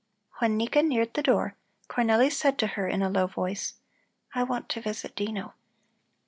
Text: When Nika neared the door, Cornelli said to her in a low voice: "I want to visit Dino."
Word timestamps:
When 0.39 0.57
Nika 0.57 0.81
neared 0.81 1.13
the 1.13 1.21
door, 1.21 1.53
Cornelli 1.87 2.31
said 2.31 2.57
to 2.57 2.65
her 2.73 2.87
in 2.87 3.03
a 3.03 3.09
low 3.11 3.27
voice: 3.27 3.75
"I 4.33 4.41
want 4.41 4.67
to 4.69 4.81
visit 4.81 5.15
Dino." 5.15 5.53